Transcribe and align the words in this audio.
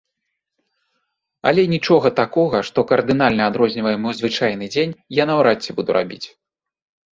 Але 1.51 1.65
нічога 1.73 2.07
такога, 2.21 2.57
што 2.71 2.79
кардынальна 2.93 3.43
адрознівае 3.53 3.93
мой 4.07 4.13
звычайны 4.23 4.73
дзень, 4.75 4.99
я 5.21 5.31
наўрад 5.35 5.57
ці 5.69 5.79
буду 5.81 5.89
рабіць. 6.03 6.23